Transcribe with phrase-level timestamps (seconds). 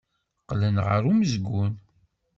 [0.41, 1.71] Qqlen ɣer umezgun.